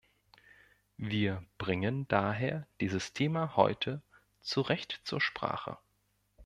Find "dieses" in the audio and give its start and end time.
2.79-3.13